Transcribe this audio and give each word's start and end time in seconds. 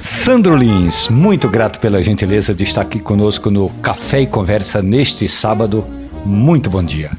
Sandro 0.00 0.56
Lins, 0.56 1.08
muito 1.08 1.48
grato 1.48 1.78
pela 1.78 2.02
gentileza 2.02 2.52
de 2.52 2.64
estar 2.64 2.82
aqui 2.82 2.98
conosco 2.98 3.50
no 3.50 3.68
Café 3.80 4.22
e 4.22 4.26
Conversa 4.26 4.82
neste 4.82 5.28
sábado. 5.28 5.86
Muito 6.24 6.68
bom 6.68 6.82
dia. 6.82 7.10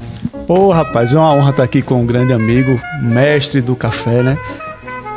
Ô 0.46 0.70
rapaz, 0.70 1.14
é 1.14 1.18
uma 1.18 1.32
honra 1.32 1.50
estar 1.50 1.62
aqui 1.62 1.80
com 1.80 2.02
um 2.02 2.06
grande 2.06 2.32
amigo, 2.32 2.78
mestre 3.02 3.62
do 3.62 3.74
café, 3.74 4.22
né? 4.22 4.38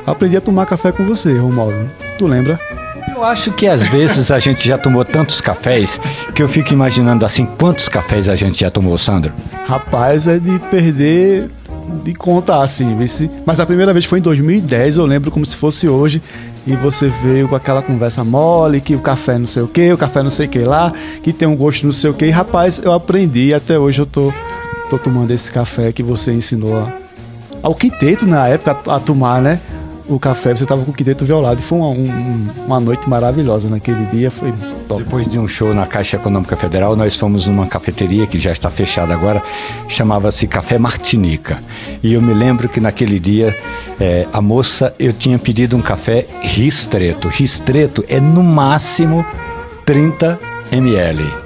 Aprendi 0.07 0.38
a 0.38 0.41
tomar 0.41 0.66
café 0.66 0.91
com 0.91 1.04
você, 1.05 1.38
Romualdo. 1.38 1.89
Tu 2.18 2.25
lembra? 2.25 2.59
Eu 3.08 3.24
acho 3.24 3.52
que 3.52 3.68
às 3.68 3.88
vezes 3.88 4.32
a 4.32 4.40
gente 4.40 4.68
já 4.68 4.78
tomou 4.78 5.04
tantos 5.04 5.42
cafés 5.42 6.00
que 6.34 6.42
eu 6.42 6.48
fico 6.48 6.74
imaginando 6.74 7.26
assim, 7.26 7.46
quantos 7.46 7.90
cafés 7.90 8.30
a 8.30 8.36
gente 8.36 8.60
já 8.60 8.70
tomou, 8.70 8.98
Sandro? 8.98 9.32
Rapaz, 9.68 10.28
é 10.28 10.40
de 10.40 10.60
perder 10.72 11.50
de 12.04 12.14
contar, 12.14 12.62
assim. 12.62 12.98
Mas 13.46 13.60
a 13.60 13.66
primeira 13.66 13.94
vez 13.94 14.05
foi 14.05 14.20
em 14.20 14.22
2010, 14.22 14.98
eu 14.98 15.05
lembro 15.05 15.32
como 15.32 15.46
se 15.46 15.55
fosse 15.55 15.88
hoje. 15.88 16.22
E 16.66 16.76
você 16.77 17.12
veio 17.22 17.50
com 17.50 17.55
aquela 17.55 17.82
conversa 17.82 18.24
mole, 18.24 18.80
que 18.80 18.96
o 18.96 19.00
café 19.00 19.38
não 19.38 19.48
sei 19.48 19.63
o 19.63 19.68
que, 19.68 19.91
o 19.91 19.98
café 19.98 20.24
não 20.24 20.30
sei 20.30 20.46
o 20.46 20.49
que 20.49 20.60
lá, 20.60 20.94
que 21.22 21.34
tem 21.34 21.46
um 21.46 21.58
gosto 21.58 21.85
não 21.85 21.91
sei 21.91 22.10
o 22.10 22.13
que. 22.13 22.26
E 22.26 22.30
rapaz, 22.30 22.80
eu 22.82 22.94
aprendi 22.94 23.54
até 23.54 23.77
hoje 23.77 23.99
eu 23.99 24.05
tô, 24.05 24.34
tô 24.90 24.98
tomando 24.98 25.32
esse 25.32 25.52
café 25.52 25.91
que 25.91 26.02
você 26.02 26.32
ensinou 26.32 26.88
ao 27.62 27.76
quinteto 27.76 28.26
na 28.26 28.48
época 28.48 28.77
a 28.88 28.99
tomar, 28.99 29.41
né? 29.41 29.60
O 30.07 30.20
café, 30.20 30.55
você 30.55 30.63
estava 30.63 30.84
com 30.84 30.91
o 30.91 30.93
quinteto 30.93 31.25
violado. 31.25 31.62
Foi 31.62 31.77
uma, 31.77 31.88
um, 31.88 32.49
uma 32.66 32.80
noite 32.80 33.09
maravilhosa 33.09 33.70
naquele 33.70 34.05
dia, 34.05 34.29
foi 34.29 34.53
top. 34.88 35.03
Depois 35.03 35.27
de 35.27 35.39
um 35.39 35.48
show 35.48 35.73
na 35.73 35.85
Caixa 35.85 36.17
Econômica 36.17 36.55
Federal, 36.55 36.95
nós 36.95 37.16
fomos 37.16 37.48
numa 37.48 37.67
cafeteria 37.67 38.27
que 38.27 38.38
já 38.38 38.52
está 38.52 38.70
fechada 38.70 39.13
agora, 39.13 39.41
chamava-se 39.88 40.48
Café 40.48 40.77
Martinica. 40.77 41.62
E 42.02 42.13
eu 42.13 42.21
me 42.21 42.34
lembro 42.34 42.67
que 42.67 42.79
naquele 42.79 43.20
dia 43.20 43.55
é, 43.99 44.27
a 44.34 44.41
moça, 44.41 44.93
eu 44.99 45.13
tinha 45.13 45.40
pedido 45.40 45.77
um 45.77 45.82
café 45.82 46.26
ristreto. 46.41 47.27
Ristreto 47.27 48.04
é 48.07 48.20
no 48.20 48.43
máximo 48.43 49.26
30 49.85 50.40
ml. 50.71 51.43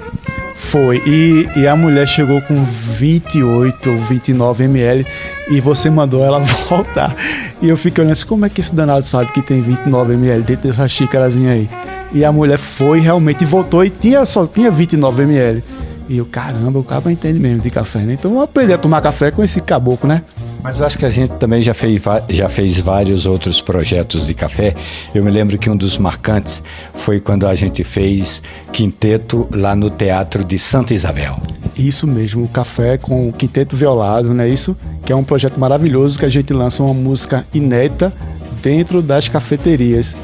Foi. 0.58 0.98
E, 1.06 1.48
e 1.56 1.66
a 1.66 1.74
mulher 1.74 2.06
chegou 2.06 2.42
com 2.42 2.62
28 2.62 3.90
ou 3.90 4.00
29 4.00 4.64
ml 4.64 5.06
e 5.48 5.60
você 5.60 5.88
mandou 5.88 6.22
ela 6.22 6.40
voltar. 6.68 7.14
E 7.62 7.68
eu 7.68 7.76
fiquei 7.76 8.02
olhando 8.02 8.12
assim, 8.12 8.26
como 8.26 8.44
é 8.44 8.50
que 8.50 8.60
esse 8.60 8.74
danado 8.74 9.04
sabe 9.04 9.32
que 9.32 9.40
tem 9.40 9.62
29 9.62 10.14
ml 10.14 10.42
dentro 10.42 10.68
dessa 10.68 10.86
xícarazinha 10.86 11.52
aí? 11.52 11.70
E 12.12 12.24
a 12.24 12.32
mulher 12.32 12.58
foi 12.58 13.00
realmente 13.00 13.44
voltou 13.44 13.84
e 13.84 13.88
tinha 13.88 14.26
só 14.26 14.46
tinha 14.46 14.70
29 14.70 15.22
ml. 15.22 15.62
E 16.08 16.18
eu, 16.18 16.26
caramba, 16.26 16.78
o 16.78 16.84
cara 16.84 17.12
entende 17.12 17.38
mesmo 17.38 17.60
de 17.60 17.70
café, 17.70 18.00
né? 18.00 18.14
Então 18.14 18.30
vamos 18.30 18.44
aprender 18.44 18.74
a 18.74 18.78
tomar 18.78 19.00
café 19.00 19.30
com 19.30 19.42
esse 19.42 19.60
caboclo, 19.60 20.08
né? 20.08 20.22
Mas 20.62 20.80
eu 20.80 20.86
acho 20.86 20.98
que 20.98 21.04
a 21.04 21.08
gente 21.08 21.32
também 21.34 21.62
já 21.62 21.72
fez, 21.72 22.02
já 22.28 22.48
fez 22.48 22.78
vários 22.80 23.26
outros 23.26 23.60
projetos 23.60 24.26
de 24.26 24.34
café. 24.34 24.74
Eu 25.14 25.22
me 25.22 25.30
lembro 25.30 25.56
que 25.56 25.70
um 25.70 25.76
dos 25.76 25.98
marcantes 25.98 26.62
foi 26.94 27.20
quando 27.20 27.46
a 27.46 27.54
gente 27.54 27.84
fez 27.84 28.42
quinteto 28.72 29.48
lá 29.52 29.76
no 29.76 29.88
Teatro 29.88 30.44
de 30.44 30.58
Santa 30.58 30.92
Isabel. 30.94 31.40
Isso 31.76 32.06
mesmo, 32.06 32.44
o 32.44 32.48
café 32.48 32.98
com 32.98 33.28
o 33.28 33.32
quinteto 33.32 33.76
violado, 33.76 34.34
não 34.34 34.42
é 34.42 34.48
isso? 34.48 34.76
Que 35.04 35.12
é 35.12 35.16
um 35.16 35.22
projeto 35.22 35.58
maravilhoso 35.58 36.18
que 36.18 36.24
a 36.24 36.28
gente 36.28 36.52
lança 36.52 36.82
uma 36.82 36.94
música 36.94 37.46
inédita 37.54 38.12
dentro 38.60 39.00
das 39.00 39.28
cafeterias. 39.28 40.16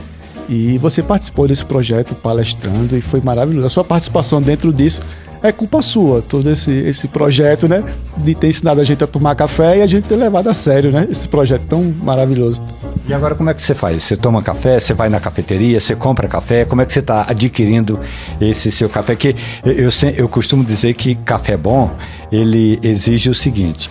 E 0.48 0.76
você 0.78 1.02
participou 1.02 1.48
desse 1.48 1.64
projeto 1.64 2.14
palestrando 2.14 2.96
e 2.96 3.00
foi 3.00 3.20
maravilhoso. 3.20 3.66
A 3.66 3.70
sua 3.70 3.84
participação 3.84 4.42
dentro 4.42 4.72
disso 4.72 5.00
é 5.44 5.52
culpa 5.52 5.82
sua, 5.82 6.22
todo 6.22 6.50
esse, 6.50 6.72
esse 6.72 7.06
projeto, 7.06 7.68
né? 7.68 7.84
De 8.16 8.34
ter 8.34 8.48
ensinado 8.48 8.80
a 8.80 8.84
gente 8.84 9.04
a 9.04 9.06
tomar 9.06 9.34
café 9.34 9.76
e 9.76 9.82
a 9.82 9.86
gente 9.86 10.08
ter 10.08 10.16
levado 10.16 10.48
a 10.48 10.54
sério, 10.54 10.90
né? 10.90 11.06
Esse 11.10 11.28
projeto 11.28 11.64
tão 11.68 11.82
maravilhoso. 12.02 12.62
E 13.06 13.12
agora 13.12 13.34
como 13.34 13.50
é 13.50 13.54
que 13.54 13.60
você 13.60 13.74
faz? 13.74 14.02
Você 14.02 14.16
toma 14.16 14.40
café, 14.40 14.80
você 14.80 14.94
vai 14.94 15.10
na 15.10 15.20
cafeteria, 15.20 15.78
você 15.78 15.94
compra 15.94 16.26
café, 16.26 16.64
como 16.64 16.80
é 16.80 16.86
que 16.86 16.94
você 16.94 17.00
está 17.00 17.26
adquirindo 17.28 18.00
esse 18.40 18.72
seu 18.72 18.88
café? 18.88 19.14
Que 19.14 19.36
eu, 19.62 19.72
eu, 19.72 19.90
eu 20.16 20.28
costumo 20.30 20.64
dizer 20.64 20.94
que 20.94 21.14
café 21.14 21.58
bom, 21.58 21.90
ele 22.32 22.78
exige 22.82 23.28
o 23.28 23.34
seguinte, 23.34 23.90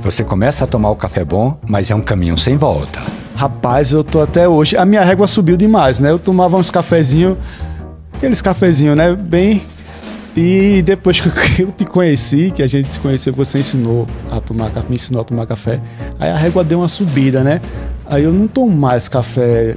você 0.00 0.24
começa 0.24 0.64
a 0.64 0.66
tomar 0.66 0.90
o 0.90 0.96
café 0.96 1.22
bom, 1.22 1.58
mas 1.68 1.90
é 1.90 1.94
um 1.94 2.00
caminho 2.00 2.38
sem 2.38 2.56
volta. 2.56 2.98
Rapaz, 3.34 3.92
eu 3.92 4.02
tô 4.02 4.22
até 4.22 4.48
hoje. 4.48 4.74
A 4.74 4.86
minha 4.86 5.04
régua 5.04 5.26
subiu 5.26 5.56
demais, 5.58 6.00
né? 6.00 6.10
Eu 6.10 6.18
tomava 6.18 6.56
uns 6.56 6.70
cafezinhos, 6.70 7.36
aqueles 8.14 8.40
cafezinhos, 8.40 8.96
né? 8.96 9.14
Bem 9.14 9.62
e 10.40 10.82
depois 10.82 11.20
que 11.20 11.28
eu 11.62 11.72
te 11.72 11.84
conheci, 11.84 12.52
que 12.54 12.62
a 12.62 12.66
gente 12.68 12.88
se 12.92 13.00
conheceu, 13.00 13.32
você 13.32 13.58
ensinou 13.58 14.06
a 14.30 14.40
tomar 14.40 14.70
café, 14.70 14.88
me 14.88 14.94
ensinou 14.94 15.22
a 15.22 15.24
tomar 15.24 15.46
café, 15.46 15.80
aí 16.20 16.30
a 16.30 16.36
régua 16.36 16.62
deu 16.62 16.78
uma 16.78 16.88
subida, 16.88 17.42
né? 17.42 17.60
Aí 18.06 18.22
eu 18.22 18.32
não 18.32 18.46
tomo 18.46 18.70
mais 18.70 19.08
café, 19.08 19.74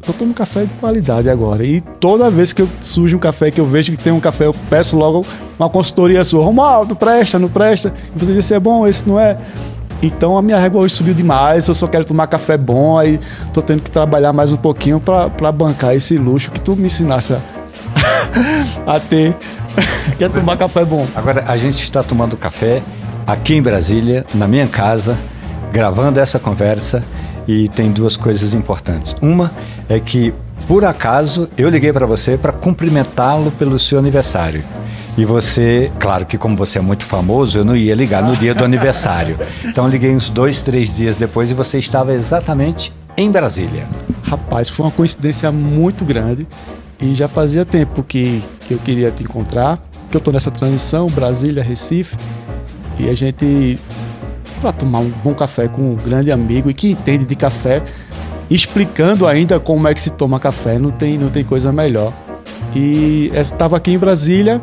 só 0.00 0.14
tomo 0.14 0.32
café 0.32 0.64
de 0.64 0.72
qualidade 0.74 1.28
agora. 1.28 1.62
E 1.62 1.82
toda 1.82 2.30
vez 2.30 2.54
que 2.54 2.62
eu 2.62 2.68
sujo 2.80 3.18
um 3.18 3.20
café, 3.20 3.50
que 3.50 3.60
eu 3.60 3.66
vejo 3.66 3.92
que 3.92 4.02
tem 4.02 4.10
um 4.10 4.20
café, 4.20 4.46
eu 4.46 4.54
peço 4.70 4.96
logo 4.96 5.26
uma 5.58 5.68
consultoria 5.68 6.24
sua. 6.24 6.42
Romualdo, 6.42 6.96
presta, 6.96 7.38
não 7.38 7.50
presta? 7.50 7.92
E 8.16 8.18
você 8.18 8.32
disse, 8.32 8.54
é 8.54 8.58
bom, 8.58 8.86
esse 8.88 9.06
não 9.06 9.20
é? 9.20 9.36
Então 10.02 10.38
a 10.38 10.40
minha 10.40 10.58
régua 10.58 10.80
hoje 10.80 10.94
subiu 10.94 11.12
demais, 11.12 11.68
eu 11.68 11.74
só 11.74 11.86
quero 11.86 12.06
tomar 12.06 12.26
café 12.26 12.56
bom, 12.56 12.98
aí 12.98 13.20
tô 13.52 13.60
tendo 13.60 13.82
que 13.82 13.90
trabalhar 13.90 14.32
mais 14.32 14.50
um 14.50 14.56
pouquinho 14.56 14.98
para 14.98 15.52
bancar 15.52 15.94
esse 15.94 16.16
luxo 16.16 16.50
que 16.50 16.58
tu 16.58 16.74
me 16.74 16.86
ensinasse 16.86 17.34
a, 17.34 17.40
a 18.96 18.98
ter. 18.98 19.36
Quer 20.18 20.30
tomar 20.30 20.56
café 20.56 20.84
bom. 20.84 21.06
Agora, 21.14 21.44
a 21.46 21.56
gente 21.56 21.82
está 21.82 22.02
tomando 22.02 22.36
café 22.36 22.82
aqui 23.26 23.54
em 23.54 23.62
Brasília, 23.62 24.24
na 24.34 24.46
minha 24.48 24.66
casa, 24.66 25.16
gravando 25.72 26.20
essa 26.20 26.38
conversa 26.38 27.02
e 27.46 27.68
tem 27.68 27.90
duas 27.90 28.16
coisas 28.16 28.54
importantes. 28.54 29.14
Uma 29.20 29.50
é 29.88 29.98
que, 29.98 30.34
por 30.66 30.84
acaso, 30.84 31.48
eu 31.56 31.68
liguei 31.68 31.92
para 31.92 32.06
você 32.06 32.36
para 32.36 32.52
cumprimentá-lo 32.52 33.50
pelo 33.52 33.78
seu 33.78 33.98
aniversário. 33.98 34.62
E 35.18 35.24
você, 35.24 35.90
claro 35.98 36.24
que 36.24 36.38
como 36.38 36.56
você 36.56 36.78
é 36.78 36.80
muito 36.80 37.04
famoso, 37.04 37.58
eu 37.58 37.64
não 37.64 37.76
ia 37.76 37.94
ligar 37.94 38.22
no 38.22 38.36
dia 38.36 38.54
do 38.54 38.64
aniversário. 38.64 39.38
Então 39.64 39.88
liguei 39.88 40.14
uns 40.14 40.30
dois, 40.30 40.62
três 40.62 40.94
dias 40.94 41.16
depois 41.16 41.50
e 41.50 41.54
você 41.54 41.78
estava 41.78 42.12
exatamente 42.12 42.92
em 43.16 43.30
Brasília. 43.30 43.86
Rapaz, 44.22 44.68
foi 44.68 44.86
uma 44.86 44.92
coincidência 44.92 45.50
muito 45.50 46.04
grande. 46.04 46.46
E 47.00 47.14
já 47.14 47.28
fazia 47.28 47.64
tempo 47.64 48.02
que, 48.02 48.42
que 48.66 48.74
eu 48.74 48.78
queria 48.78 49.10
te 49.10 49.22
encontrar, 49.22 49.78
que 50.10 50.16
eu 50.16 50.18
estou 50.18 50.32
nessa 50.32 50.50
transição, 50.50 51.06
Brasília, 51.08 51.62
Recife, 51.62 52.16
e 52.98 53.08
a 53.08 53.14
gente, 53.14 53.78
para 54.60 54.72
tomar 54.72 54.98
um 54.98 55.10
bom 55.24 55.32
café 55.32 55.66
com 55.66 55.92
um 55.92 55.94
grande 55.94 56.30
amigo 56.30 56.68
e 56.68 56.74
que 56.74 56.90
entende 56.90 57.24
de 57.24 57.34
café, 57.34 57.82
explicando 58.50 59.26
ainda 59.26 59.58
como 59.58 59.88
é 59.88 59.94
que 59.94 60.00
se 60.00 60.10
toma 60.10 60.38
café, 60.38 60.78
não 60.78 60.90
tem, 60.90 61.16
não 61.16 61.30
tem 61.30 61.42
coisa 61.42 61.72
melhor. 61.72 62.12
E 62.74 63.30
estava 63.34 63.76
aqui 63.76 63.92
em 63.92 63.98
Brasília 63.98 64.60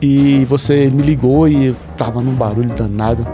e 0.00 0.44
você 0.46 0.88
me 0.88 1.02
ligou 1.02 1.46
e 1.46 1.66
eu 1.66 1.76
estava 1.92 2.20
num 2.20 2.34
barulho 2.34 2.70
danado 2.70 3.24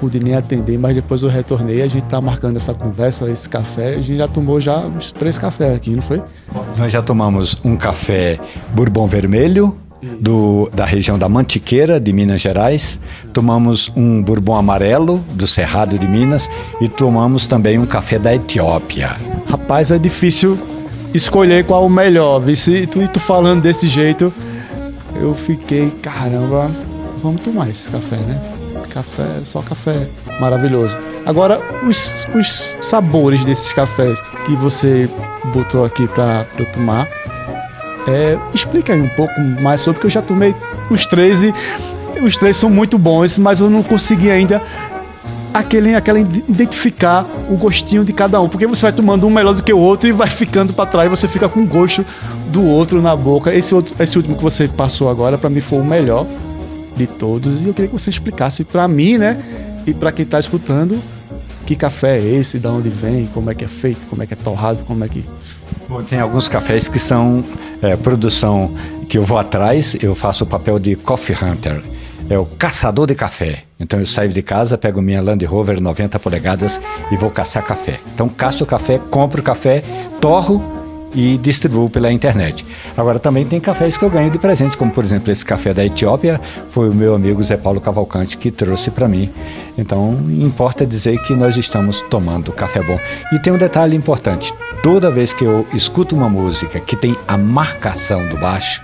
pude 0.00 0.20
nem 0.20 0.34
atender, 0.34 0.78
mas 0.78 0.94
depois 0.94 1.22
eu 1.22 1.28
retornei. 1.28 1.82
A 1.82 1.88
gente 1.88 2.04
tá 2.04 2.20
marcando 2.20 2.56
essa 2.56 2.74
conversa, 2.74 3.28
esse 3.30 3.48
café. 3.48 3.94
A 3.94 4.02
gente 4.02 4.16
já 4.16 4.28
tomou 4.28 4.60
já 4.60 4.78
uns 4.78 5.12
três 5.12 5.38
cafés 5.38 5.74
aqui, 5.74 5.90
não 5.90 6.02
foi? 6.02 6.22
Nós 6.76 6.92
já 6.92 7.02
tomamos 7.02 7.58
um 7.64 7.76
café 7.76 8.38
Bourbon 8.74 9.06
Vermelho, 9.06 9.76
do, 10.20 10.70
da 10.72 10.84
região 10.84 11.18
da 11.18 11.28
Mantiqueira, 11.28 11.98
de 12.00 12.12
Minas 12.12 12.40
Gerais. 12.40 13.00
Tomamos 13.32 13.90
um 13.96 14.22
bourbon 14.22 14.56
amarelo, 14.56 15.22
do 15.32 15.46
Cerrado 15.46 15.98
de 15.98 16.06
Minas. 16.06 16.48
E 16.80 16.88
tomamos 16.88 17.46
também 17.46 17.78
um 17.78 17.86
café 17.86 18.18
da 18.18 18.34
Etiópia. 18.34 19.16
Rapaz, 19.48 19.90
é 19.90 19.98
difícil 19.98 20.58
escolher 21.12 21.64
qual 21.64 21.84
o 21.86 21.90
melhor. 21.90 22.42
E 22.48 22.86
tu, 22.86 23.06
tu 23.08 23.20
falando 23.20 23.62
desse 23.62 23.88
jeito, 23.88 24.32
eu 25.20 25.34
fiquei, 25.34 25.90
caramba, 26.02 26.70
vamos 27.22 27.40
tomar 27.42 27.68
esse 27.68 27.90
café, 27.90 28.16
né? 28.16 28.57
Café, 28.98 29.44
só 29.44 29.62
café 29.62 30.08
maravilhoso. 30.40 30.96
Agora, 31.24 31.60
os, 31.86 32.26
os 32.34 32.76
sabores 32.82 33.44
desses 33.44 33.72
cafés 33.72 34.20
que 34.44 34.56
você 34.56 35.08
botou 35.54 35.84
aqui 35.84 36.08
para 36.08 36.44
eu 36.58 36.66
tomar, 36.72 37.06
é, 38.08 38.36
explica 38.52 38.94
aí 38.94 39.00
um 39.00 39.08
pouco 39.10 39.40
mais 39.60 39.82
sobre, 39.82 40.00
porque 40.00 40.08
eu 40.08 40.10
já 40.10 40.22
tomei 40.22 40.52
os 40.90 41.06
três 41.06 41.44
e 41.44 41.54
os 42.20 42.36
três 42.36 42.56
são 42.56 42.68
muito 42.68 42.98
bons, 42.98 43.38
mas 43.38 43.60
eu 43.60 43.70
não 43.70 43.84
consegui 43.84 44.32
ainda 44.32 44.60
aquele, 45.54 45.94
aquela 45.94 46.18
identificar 46.18 47.24
o 47.48 47.56
gostinho 47.56 48.04
de 48.04 48.12
cada 48.12 48.40
um, 48.40 48.48
porque 48.48 48.66
você 48.66 48.82
vai 48.82 48.92
tomando 48.92 49.28
um 49.28 49.30
melhor 49.30 49.54
do 49.54 49.62
que 49.62 49.72
o 49.72 49.78
outro 49.78 50.08
e 50.08 50.12
vai 50.12 50.28
ficando 50.28 50.72
para 50.72 50.86
trás, 50.86 51.08
você 51.08 51.28
fica 51.28 51.48
com 51.48 51.64
gosto 51.64 52.04
do 52.48 52.64
outro 52.64 53.00
na 53.00 53.14
boca. 53.14 53.54
Esse, 53.54 53.76
outro, 53.76 53.94
esse 54.00 54.16
último 54.16 54.36
que 54.36 54.42
você 54.42 54.66
passou 54.66 55.08
agora, 55.08 55.38
para 55.38 55.48
mim 55.48 55.60
foi 55.60 55.78
o 55.78 55.84
melhor 55.84 56.26
de 56.98 57.06
todos. 57.06 57.62
E 57.62 57.68
eu 57.68 57.74
queria 57.74 57.88
que 57.88 57.98
você 57.98 58.10
explicasse 58.10 58.64
para 58.64 58.86
mim, 58.86 59.16
né? 59.16 59.40
E 59.86 59.94
para 59.94 60.12
quem 60.12 60.24
está 60.24 60.38
escutando, 60.38 61.00
que 61.66 61.74
café 61.74 62.18
é 62.18 62.24
esse, 62.24 62.58
de 62.58 62.66
onde 62.66 62.88
vem, 62.88 63.26
como 63.32 63.50
é 63.50 63.54
que 63.54 63.64
é 63.64 63.68
feito, 63.68 64.06
como 64.08 64.22
é 64.22 64.26
que 64.26 64.34
é 64.34 64.36
torrado, 64.36 64.84
como 64.84 65.04
é 65.04 65.08
que. 65.08 65.24
Bom, 65.88 66.02
tem 66.02 66.18
alguns 66.18 66.48
cafés 66.48 66.88
que 66.88 66.98
são 66.98 67.44
é, 67.80 67.96
produção 67.96 68.74
que 69.08 69.16
eu 69.16 69.24
vou 69.24 69.38
atrás, 69.38 69.96
eu 70.02 70.14
faço 70.14 70.44
o 70.44 70.46
papel 70.46 70.78
de 70.78 70.96
coffee 70.96 71.36
hunter. 71.36 71.82
é 72.28 72.38
o 72.38 72.44
caçador 72.44 73.06
de 73.06 73.14
café. 73.14 73.64
Então 73.80 73.98
eu 73.98 74.06
saio 74.06 74.30
de 74.30 74.42
casa, 74.42 74.76
pego 74.76 75.00
minha 75.00 75.22
Land 75.22 75.44
Rover 75.46 75.80
90 75.80 76.18
polegadas 76.18 76.78
e 77.10 77.16
vou 77.16 77.30
caçar 77.30 77.64
café. 77.64 78.00
Então 78.14 78.28
caço 78.28 78.64
o 78.64 78.66
café, 78.66 78.98
compro 79.10 79.40
o 79.40 79.44
café, 79.44 79.82
torro 80.20 80.77
e 81.14 81.38
distribuo 81.38 81.88
pela 81.88 82.12
internet. 82.12 82.64
Agora 82.96 83.18
também 83.18 83.44
tem 83.44 83.60
cafés 83.60 83.96
que 83.96 84.04
eu 84.04 84.10
ganho 84.10 84.30
de 84.30 84.38
presente, 84.38 84.76
como 84.76 84.90
por 84.90 85.04
exemplo 85.04 85.30
esse 85.32 85.44
café 85.44 85.72
da 85.72 85.84
Etiópia, 85.84 86.40
foi 86.70 86.88
o 86.88 86.94
meu 86.94 87.14
amigo 87.14 87.42
Zé 87.42 87.56
Paulo 87.56 87.80
Cavalcante 87.80 88.36
que 88.36 88.50
trouxe 88.50 88.90
para 88.90 89.08
mim. 89.08 89.30
Então 89.76 90.16
importa 90.28 90.86
dizer 90.86 91.20
que 91.22 91.34
nós 91.34 91.56
estamos 91.56 92.02
tomando 92.02 92.52
café 92.52 92.82
bom. 92.82 92.98
E 93.32 93.38
tem 93.38 93.52
um 93.52 93.58
detalhe 93.58 93.96
importante: 93.96 94.52
toda 94.82 95.10
vez 95.10 95.32
que 95.32 95.44
eu 95.44 95.66
escuto 95.72 96.14
uma 96.14 96.28
música 96.28 96.80
que 96.80 96.96
tem 96.96 97.16
a 97.26 97.36
marcação 97.36 98.26
do 98.28 98.36
baixo, 98.36 98.82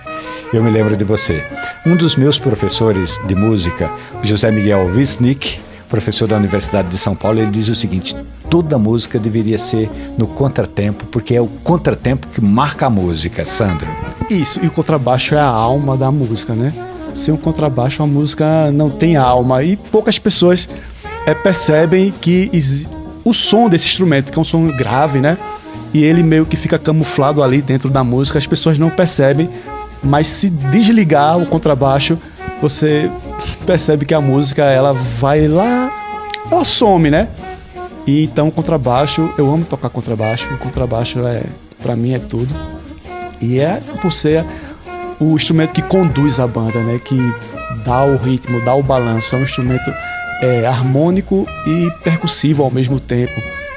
eu 0.53 0.63
me 0.63 0.71
lembro 0.71 0.95
de 0.95 1.03
você. 1.03 1.43
Um 1.85 1.95
dos 1.95 2.15
meus 2.15 2.39
professores 2.39 3.19
de 3.27 3.35
música, 3.35 3.89
José 4.23 4.51
Miguel 4.51 4.85
Wisnik, 4.95 5.59
professor 5.89 6.27
da 6.27 6.37
Universidade 6.37 6.89
de 6.89 6.97
São 6.97 7.15
Paulo, 7.15 7.39
ele 7.39 7.51
diz 7.51 7.67
o 7.67 7.75
seguinte: 7.75 8.15
toda 8.55 8.77
música 8.77 9.19
deveria 9.19 9.57
ser 9.57 9.91
no 10.17 10.25
contratempo, 10.25 11.05
porque 11.07 11.35
é 11.35 11.41
o 11.41 11.47
contratempo 11.61 12.25
que 12.25 12.39
marca 12.39 12.85
a 12.85 12.89
música, 12.89 13.45
Sandro. 13.45 13.85
Isso, 14.29 14.61
e 14.63 14.67
o 14.67 14.71
contrabaixo 14.71 15.35
é 15.35 15.39
a 15.39 15.45
alma 15.45 15.97
da 15.97 16.09
música, 16.09 16.53
né? 16.53 16.73
Sem 17.13 17.33
o 17.33 17.37
contrabaixo 17.37 18.01
a 18.01 18.07
música 18.07 18.71
não 18.71 18.89
tem 18.89 19.17
alma 19.17 19.61
e 19.61 19.75
poucas 19.75 20.17
pessoas 20.17 20.69
é, 21.25 21.33
percebem 21.33 22.13
que 22.21 22.49
o 23.25 23.33
som 23.33 23.67
desse 23.67 23.87
instrumento, 23.87 24.31
que 24.31 24.39
é 24.39 24.41
um 24.41 24.45
som 24.45 24.67
grave, 24.67 25.19
né? 25.19 25.37
E 25.93 26.01
ele 26.01 26.23
meio 26.23 26.45
que 26.45 26.55
fica 26.55 26.79
camuflado 26.79 27.43
ali 27.43 27.61
dentro 27.61 27.89
da 27.89 28.05
música, 28.05 28.39
as 28.39 28.47
pessoas 28.47 28.79
não 28.79 28.89
percebem, 28.89 29.49
mas 30.01 30.27
se 30.27 30.49
desligar 30.49 31.37
o 31.37 31.45
contrabaixo, 31.45 32.17
você 32.61 33.11
percebe 33.65 34.05
que 34.05 34.13
a 34.13 34.21
música 34.21 34.63
ela 34.63 34.93
vai 34.93 35.45
lá, 35.45 35.91
ela 36.49 36.63
some, 36.63 37.11
né? 37.11 37.27
E 38.07 38.23
então 38.23 38.51
contrabaixo, 38.51 39.33
eu 39.37 39.51
amo 39.51 39.65
tocar 39.65 39.89
contrabaixo. 39.89 40.51
O 40.53 40.57
contrabaixo 40.57 41.19
é 41.25 41.43
para 41.81 41.95
mim 41.95 42.13
é 42.13 42.19
tudo. 42.19 42.53
E 43.41 43.59
é 43.59 43.81
por 44.01 44.11
ser 44.11 44.45
o 45.19 45.35
instrumento 45.35 45.73
que 45.73 45.81
conduz 45.81 46.39
a 46.39 46.47
banda, 46.47 46.79
né? 46.79 46.99
Que 47.03 47.17
dá 47.85 48.03
o 48.03 48.17
ritmo, 48.17 48.63
dá 48.63 48.73
o 48.75 48.83
balanço. 48.83 49.35
É 49.35 49.39
um 49.39 49.43
instrumento 49.43 49.91
é, 50.41 50.65
harmônico 50.65 51.47
e 51.65 51.89
percussivo 52.03 52.63
ao 52.63 52.71
mesmo 52.71 52.99
tempo. 52.99 53.33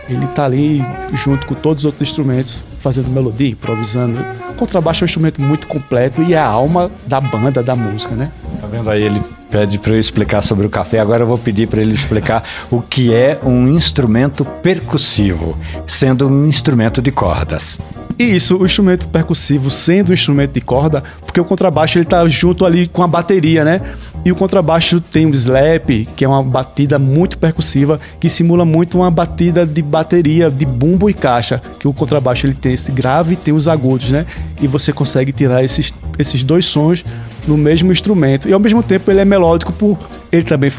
Ele 0.08 0.26
tá 0.28 0.46
ali 0.46 0.82
junto 1.12 1.46
com 1.46 1.54
todos 1.54 1.82
os 1.82 1.84
outros 1.86 2.08
instrumentos, 2.08 2.64
fazendo 2.80 3.08
melodia, 3.10 3.50
improvisando. 3.50 4.18
O 4.50 4.54
contrabaixo 4.54 5.02
é 5.02 5.04
um 5.04 5.06
instrumento 5.06 5.40
muito 5.40 5.66
completo 5.66 6.22
e 6.22 6.34
é 6.34 6.38
a 6.38 6.46
alma 6.46 6.90
da 7.06 7.20
banda, 7.20 7.62
da 7.62 7.76
música, 7.76 8.14
né? 8.14 8.30
Tá 8.60 8.66
vendo 8.66 8.90
aí 8.90 9.02
ele 9.02 9.22
pede 9.50 9.78
para 9.78 9.92
eu 9.92 10.00
explicar 10.00 10.42
sobre 10.42 10.66
o 10.66 10.70
café. 10.70 10.98
Agora 11.00 11.22
eu 11.22 11.26
vou 11.26 11.38
pedir 11.38 11.66
para 11.68 11.80
ele 11.80 11.92
explicar 11.92 12.42
o 12.70 12.80
que 12.80 13.14
é 13.14 13.38
um 13.42 13.68
instrumento 13.68 14.44
percussivo, 14.44 15.58
sendo 15.86 16.28
um 16.28 16.46
instrumento 16.46 17.00
de 17.02 17.10
cordas. 17.10 17.78
Isso, 18.18 18.56
o 18.56 18.66
instrumento 18.66 19.08
percussivo 19.08 19.70
sendo 19.70 20.10
um 20.10 20.14
instrumento 20.14 20.52
de 20.52 20.60
corda, 20.60 21.04
porque 21.38 21.40
o 21.40 21.44
contrabaixo 21.44 21.98
ele 21.98 22.04
tá 22.04 22.26
junto 22.28 22.66
ali 22.66 22.88
com 22.88 23.02
a 23.02 23.06
bateria, 23.06 23.64
né? 23.64 23.80
E 24.24 24.32
o 24.32 24.36
contrabaixo 24.36 25.00
tem 25.00 25.26
o 25.26 25.30
slap, 25.32 26.06
que 26.16 26.24
é 26.24 26.28
uma 26.28 26.42
batida 26.42 26.98
muito 26.98 27.38
percussiva, 27.38 28.00
que 28.18 28.28
simula 28.28 28.64
muito 28.64 28.98
uma 28.98 29.10
batida 29.10 29.64
de 29.64 29.80
bateria, 29.80 30.50
de 30.50 30.66
bumbo 30.66 31.08
e 31.08 31.14
caixa, 31.14 31.62
que 31.78 31.86
o 31.86 31.92
contrabaixo 31.92 32.46
ele 32.46 32.54
tem 32.54 32.72
esse 32.72 32.90
grave 32.90 33.34
e 33.34 33.36
tem 33.36 33.54
os 33.54 33.68
agudos, 33.68 34.10
né? 34.10 34.26
E 34.60 34.66
você 34.66 34.92
consegue 34.92 35.30
tirar 35.30 35.62
esses, 35.62 35.94
esses 36.18 36.42
dois 36.42 36.66
sons 36.66 37.04
no 37.46 37.56
mesmo 37.56 37.92
instrumento. 37.92 38.48
E 38.48 38.52
ao 38.52 38.58
mesmo 38.58 38.82
tempo 38.82 39.10
ele 39.10 39.20
é 39.20 39.24
melódico 39.24 39.72
por 39.72 39.96
ele 40.32 40.42
também 40.42 40.72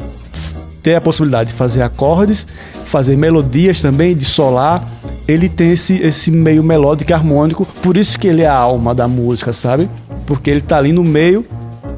ter 0.84 0.96
a 0.96 1.02
possibilidade 1.02 1.50
de 1.50 1.56
fazer 1.56 1.82
acordes, 1.82 2.46
fazer 2.84 3.18
melodias 3.18 3.82
também, 3.82 4.16
de 4.16 4.26
solar. 4.26 4.86
Ele 5.28 5.48
tem 5.48 5.72
esse, 5.72 6.02
esse 6.02 6.32
meio 6.32 6.64
melódico 6.64 7.12
e 7.12 7.14
harmônico, 7.14 7.66
por 7.82 7.96
isso 7.96 8.20
que 8.20 8.28
ele 8.28 8.42
é 8.42 8.48
a 8.48 8.56
alma 8.56 8.94
da 8.94 9.08
música, 9.08 9.54
sabe? 9.54 9.90
Porque 10.30 10.48
ele 10.52 10.62
tá 10.62 10.78
ali 10.78 10.94
no 10.94 11.04
meio, 11.04 11.44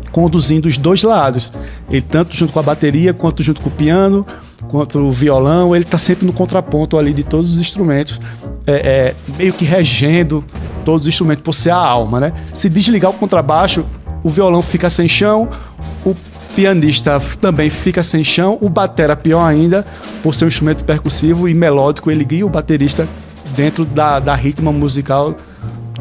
conduzindo 0.09 0.69
os 0.69 0.77
dois 0.77 1.03
lados. 1.03 1.51
Ele 1.89 2.01
tanto 2.01 2.33
junto 2.33 2.53
com 2.53 2.59
a 2.59 2.63
bateria, 2.63 3.13
quanto 3.13 3.43
junto 3.43 3.61
com 3.61 3.67
o 3.67 3.71
piano, 3.71 4.25
quanto 4.69 4.99
o 4.99 5.11
violão, 5.11 5.75
ele 5.75 5.83
tá 5.83 5.97
sempre 5.97 6.25
no 6.25 6.31
contraponto 6.31 6.97
ali 6.97 7.13
de 7.13 7.25
todos 7.25 7.51
os 7.51 7.59
instrumentos, 7.59 8.21
é, 8.65 8.73
é, 8.73 9.15
meio 9.37 9.51
que 9.51 9.65
regendo 9.65 10.45
todos 10.85 11.01
os 11.01 11.13
instrumentos, 11.13 11.43
por 11.43 11.53
ser 11.53 11.71
a 11.71 11.75
alma, 11.75 12.21
né? 12.21 12.33
Se 12.53 12.69
desligar 12.69 13.11
o 13.11 13.13
contrabaixo, 13.13 13.85
o 14.23 14.29
violão 14.29 14.61
fica 14.61 14.89
sem 14.89 15.09
chão, 15.09 15.49
o 16.05 16.15
pianista 16.55 17.19
também 17.41 17.69
fica 17.69 18.01
sem 18.01 18.23
chão, 18.23 18.57
o 18.61 18.69
batera 18.69 19.13
pior 19.13 19.45
ainda, 19.45 19.85
por 20.23 20.33
ser 20.33 20.45
um 20.45 20.47
instrumento 20.47 20.85
percussivo 20.85 21.49
e 21.49 21.53
melódico, 21.53 22.09
ele 22.09 22.23
guia 22.23 22.45
o 22.45 22.49
baterista 22.49 23.05
dentro 23.57 23.83
da, 23.83 24.19
da 24.19 24.35
ritmo 24.35 24.71
musical 24.71 25.35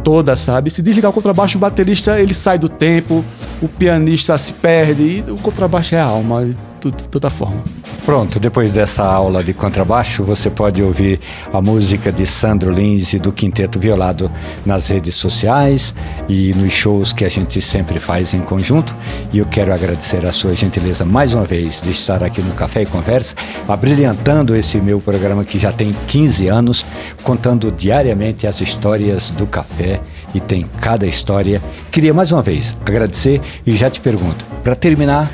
toda, 0.03 0.37
sabe? 0.37 0.71
Se 0.71 0.83
desligar 0.83 1.11
o 1.11 1.15
contrabaixo, 1.15 1.59
o 1.59 1.61
baterista 1.61 2.21
ele 2.21 2.35
sai 2.35 2.59
do 2.59 2.69
tempo, 2.69 3.25
o 3.63 3.69
pianista 3.69 4.37
se 4.39 4.53
perde, 4.53 5.03
e 5.03 5.31
o 5.31 5.37
contrabaixo 5.37 5.95
é 5.95 6.01
a 6.01 6.05
alma 6.05 6.45
de 6.45 7.09
toda 7.09 7.29
forma. 7.29 7.63
Pronto, 8.11 8.41
depois 8.41 8.73
dessa 8.73 9.05
aula 9.05 9.41
de 9.41 9.55
contrabaixo, 9.55 10.25
você 10.25 10.51
pode 10.51 10.83
ouvir 10.83 11.21
a 11.53 11.63
música 11.63 12.11
de 12.11 12.27
Sandro 12.27 12.73
Lins 12.73 13.13
e 13.13 13.21
do 13.21 13.31
Quinteto 13.31 13.79
Violado 13.79 14.29
nas 14.67 14.89
redes 14.89 15.15
sociais 15.15 15.95
e 16.29 16.53
nos 16.55 16.73
shows 16.73 17.13
que 17.13 17.25
a 17.25 17.29
gente 17.29 17.63
sempre 17.63 18.01
faz 18.01 18.35
em 18.35 18.41
conjunto. 18.41 18.97
E 19.33 19.39
eu 19.39 19.47
quero 19.47 19.73
agradecer 19.73 20.27
a 20.27 20.33
sua 20.33 20.57
gentileza 20.57 21.05
mais 21.05 21.35
uma 21.35 21.45
vez 21.45 21.81
de 21.81 21.93
estar 21.93 22.25
aqui 22.25 22.43
no 22.43 22.53
Café 22.55 22.83
e 22.83 22.87
Conversa, 22.87 23.37
abrilhantando 23.69 24.57
esse 24.57 24.79
meu 24.79 25.01
programa 25.01 25.45
que 25.45 25.57
já 25.57 25.73
tem 25.73 25.95
15 26.09 26.49
anos, 26.49 26.85
contando 27.23 27.71
diariamente 27.71 28.45
as 28.45 28.61
histórias 28.61 29.31
do 29.31 29.47
café 29.47 30.01
e 30.35 30.41
tem 30.41 30.67
cada 30.81 31.07
história. 31.07 31.63
Queria 31.93 32.13
mais 32.13 32.33
uma 32.33 32.43
vez 32.43 32.77
agradecer 32.85 33.41
e 33.65 33.77
já 33.77 33.89
te 33.89 34.01
pergunto, 34.01 34.45
para 34.65 34.75
terminar, 34.75 35.31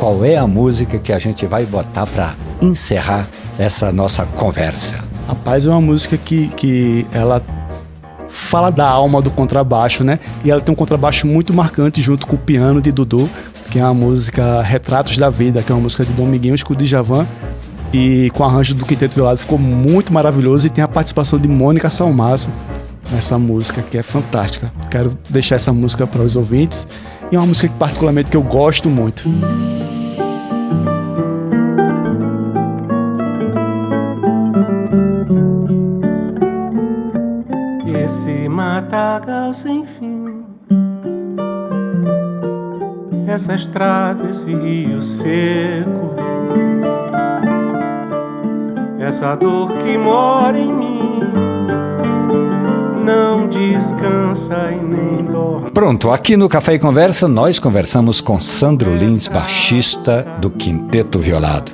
qual 0.00 0.24
é 0.24 0.34
a 0.34 0.46
música 0.46 0.98
que 0.98 1.12
a 1.12 1.18
gente 1.18 1.44
vai 1.44 1.66
botar 1.66 2.06
para 2.06 2.34
encerrar 2.62 3.28
essa 3.58 3.92
nossa 3.92 4.24
conversa? 4.24 5.04
Rapaz, 5.28 5.66
é 5.66 5.68
uma 5.68 5.80
música 5.80 6.16
que, 6.16 6.48
que 6.56 7.06
ela 7.12 7.42
fala 8.30 8.70
da 8.70 8.88
alma 8.88 9.20
do 9.20 9.30
contrabaixo, 9.30 10.02
né? 10.02 10.18
E 10.42 10.50
ela 10.50 10.62
tem 10.62 10.72
um 10.72 10.76
contrabaixo 10.76 11.26
muito 11.26 11.52
marcante 11.52 12.00
junto 12.00 12.26
com 12.26 12.34
o 12.34 12.38
piano 12.38 12.80
de 12.80 12.90
Dudu, 12.90 13.28
que 13.70 13.78
é 13.78 13.82
a 13.82 13.92
música 13.92 14.62
Retratos 14.62 15.18
da 15.18 15.28
Vida, 15.28 15.62
que 15.62 15.70
é 15.70 15.74
uma 15.74 15.82
música 15.82 16.02
de 16.02 16.12
Dominguinhos 16.14 16.62
com 16.62 16.72
o 16.72 16.76
Djavan. 16.76 17.26
E 17.92 18.30
com 18.30 18.42
o 18.42 18.46
arranjo 18.46 18.74
do 18.74 18.86
Quinteto 18.86 19.16
Violado 19.16 19.38
ficou 19.38 19.58
muito 19.58 20.14
maravilhoso 20.14 20.66
e 20.66 20.70
tem 20.70 20.82
a 20.82 20.88
participação 20.88 21.38
de 21.38 21.46
Mônica 21.46 21.90
Salmaço 21.90 22.48
nessa 23.12 23.38
música 23.38 23.82
que 23.82 23.98
é 23.98 24.02
fantástica. 24.02 24.72
Quero 24.90 25.12
deixar 25.28 25.56
essa 25.56 25.74
música 25.74 26.06
para 26.06 26.22
os 26.22 26.36
ouvintes 26.36 26.88
e 27.30 27.36
é 27.36 27.38
uma 27.38 27.48
música 27.48 27.68
que 27.68 27.74
particularmente 27.74 28.30
que 28.30 28.36
eu 28.36 28.42
gosto 28.42 28.88
muito. 28.88 29.28
Matagal 39.50 39.54
sem 39.54 39.84
fim 39.84 40.44
Essa 43.26 43.54
estrada, 43.54 44.30
esse 44.30 44.54
rio 44.54 45.02
seco 45.02 46.14
Essa 48.98 49.34
dor 49.34 49.72
que 49.78 49.98
mora 49.98 50.58
em 50.58 50.72
mim 50.72 51.20
não 53.04 53.48
descansa 53.48 54.70
e 54.70 54.76
nem 54.76 55.24
dorme. 55.24 55.72
Pronto, 55.72 56.12
aqui 56.12 56.36
no 56.36 56.48
Café 56.48 56.74
e 56.74 56.78
Conversa 56.78 57.26
nós 57.26 57.58
conversamos 57.58 58.20
com 58.20 58.38
Sandro 58.38 58.94
Lins, 58.94 59.26
baixista 59.26 60.24
do 60.38 60.48
Quinteto 60.48 61.18
Violado. 61.18 61.72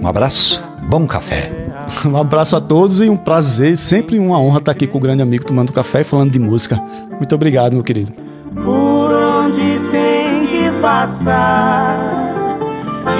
Um 0.00 0.06
abraço, 0.06 0.62
bom 0.88 1.04
café. 1.04 1.67
Um 2.04 2.16
abraço 2.16 2.56
a 2.56 2.60
todos 2.60 3.00
e 3.00 3.08
um 3.08 3.16
prazer, 3.16 3.76
sempre 3.76 4.18
uma 4.18 4.40
honra 4.40 4.58
estar 4.58 4.72
aqui 4.72 4.86
com 4.86 4.98
o 4.98 5.00
grande 5.00 5.22
amigo 5.22 5.44
tomando 5.44 5.72
café 5.72 6.02
e 6.02 6.04
falando 6.04 6.30
de 6.30 6.38
música. 6.38 6.80
Muito 7.10 7.34
obrigado, 7.34 7.72
meu 7.72 7.82
querido. 7.82 8.12
Por 8.54 9.12
onde 9.12 9.80
tem 9.90 10.46
que 10.46 10.70
passar 10.80 12.58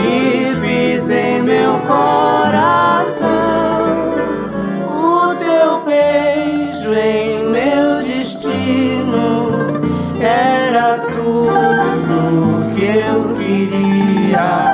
e 0.05 0.55
pis 0.61 1.09
meu 1.45 1.79
coração 1.81 3.29
o 4.87 5.35
teu 5.37 5.85
beijo 5.85 6.93
em 6.93 7.45
meu 7.51 7.99
destino 8.01 9.49
era 10.21 10.99
tudo 10.99 12.75
que 12.75 12.85
eu 12.85 13.35
queria. 13.35 14.68